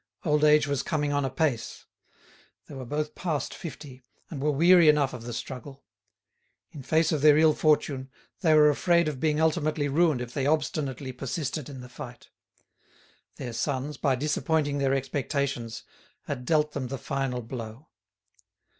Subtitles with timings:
[0.25, 1.85] Old age was coming on apace;
[2.67, 5.83] they were both past fifty and were weary enough of the struggle.
[6.71, 8.09] In face of their ill fortune,
[8.39, 12.29] they were afraid of being ultimately ruined if they obstinately persisted in the fight.
[13.35, 15.83] Their sons, by disappointing their expectations,
[16.23, 17.89] had dealt them the final blow.